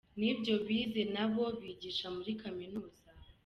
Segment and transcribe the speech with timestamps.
[0.19, 3.03] n’ibyo bize nabo bigisha muri Kaminuza’.